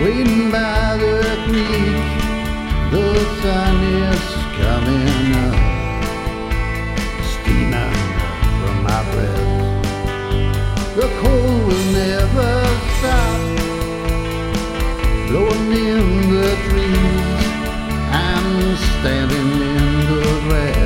Waiting 0.00 0.52
by 0.52 0.96
the 0.96 1.36
creek, 1.44 2.06
the 2.92 3.06
sun 3.42 3.76
is 3.82 4.24
coming 4.60 5.34
up, 5.44 5.58
steaming 7.32 7.98
from 8.60 8.76
my 8.84 9.00
breath. 9.10 9.46
The 10.94 11.08
cold 11.20 11.60
will 11.66 11.86
never 11.92 12.52
stop, 12.94 13.40
blowing 15.26 15.72
in 15.72 16.06
the 16.30 16.50
trees. 16.68 17.42
I'm 18.12 18.50
standing 18.76 19.50
in 19.74 19.86
the 20.12 20.26
grass, 20.46 20.77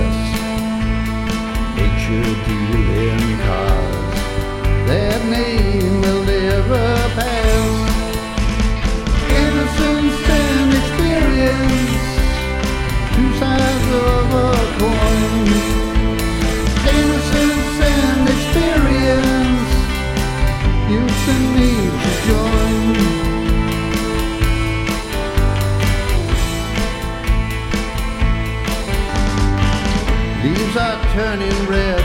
Leaves 30.43 30.77
are 30.77 31.01
turning 31.13 31.67
red, 31.69 32.03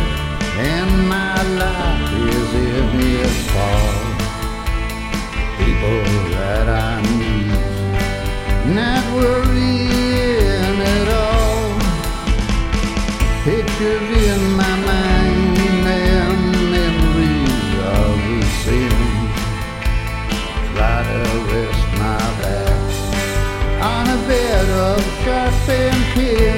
and 0.59 1.09
my 1.09 1.41
life 1.57 2.13
is 2.35 2.53
in 2.53 2.85
its 3.17 3.39
fall. 3.49 3.95
People 5.57 6.03
that 6.35 6.69
I 6.69 7.01
need, 7.17 7.49
not 8.75 9.03
worrying 9.17 10.77
at 10.97 11.07
all. 11.23 11.65
Pictures 13.43 14.09
in 14.29 14.41
my 14.55 14.75
mind 14.85 15.57
and 15.87 16.41
memories 16.77 17.69
of 17.97 18.13
the 18.29 18.41
sin. 18.61 18.97
Try 20.75 20.97
to 21.09 21.21
rest 21.49 21.87
my 22.03 22.21
back 22.41 22.77
on 23.81 24.05
a 24.07 24.19
bed 24.27 24.69
of 24.69 25.01
sharp 25.23 25.69
and 25.69 26.01
pin. 26.13 26.56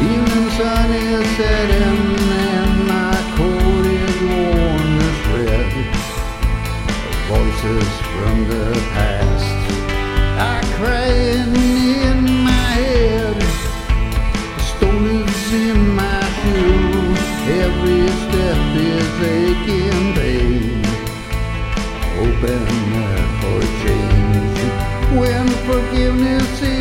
Evening 0.00 0.48
sun 0.50 0.90
is 0.92 1.26
setting 1.36 2.02
and 2.30 2.86
my 2.86 3.16
coat 3.36 3.84
is 3.84 4.16
worn 4.30 4.90
as 5.08 5.18
red. 5.34 5.72
Voices 7.26 7.90
from 8.12 8.36
the 8.46 8.66
past 8.94 9.58
are 10.38 10.62
crying 10.78 11.52
in 11.56 12.18
my 12.44 12.70
head. 12.78 13.36
The 14.56 14.62
stone 14.70 15.06
is 15.06 15.52
in 15.52 15.78
my 15.96 16.22
shoe. 16.38 17.18
Every 17.66 18.06
step 18.22 18.60
is 18.94 19.12
aching 19.36 20.14
pain. 20.14 20.84
Hoping 22.14 22.68
for 23.40 23.60
change 23.82 24.58
when 25.18 25.46
forgiveness 25.66 26.62
is. 26.62 26.77